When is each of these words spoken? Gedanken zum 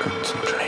Gedanken 0.00 0.24
zum 0.24 0.59